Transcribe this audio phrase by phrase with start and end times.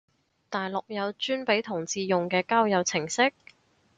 [0.49, 3.31] 大陸有專俾同志用嘅交友程式？